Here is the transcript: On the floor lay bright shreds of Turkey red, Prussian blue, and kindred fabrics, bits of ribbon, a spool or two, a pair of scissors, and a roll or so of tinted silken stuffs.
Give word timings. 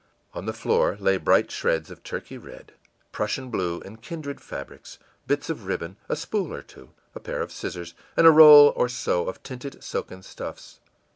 On 0.33 0.47
the 0.47 0.51
floor 0.51 0.97
lay 0.99 1.17
bright 1.17 1.51
shreds 1.51 1.91
of 1.91 2.01
Turkey 2.01 2.35
red, 2.35 2.73
Prussian 3.11 3.51
blue, 3.51 3.81
and 3.81 4.01
kindred 4.01 4.41
fabrics, 4.41 4.97
bits 5.27 5.47
of 5.47 5.67
ribbon, 5.67 5.95
a 6.09 6.15
spool 6.15 6.51
or 6.51 6.63
two, 6.63 6.89
a 7.13 7.19
pair 7.19 7.39
of 7.43 7.51
scissors, 7.51 7.93
and 8.17 8.25
a 8.25 8.31
roll 8.31 8.73
or 8.75 8.89
so 8.89 9.27
of 9.29 9.43
tinted 9.43 9.83
silken 9.83 10.23
stuffs. 10.23 10.79